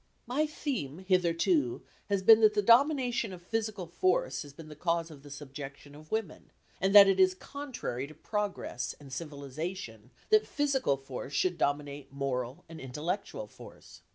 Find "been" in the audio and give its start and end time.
2.23-2.41, 4.51-4.67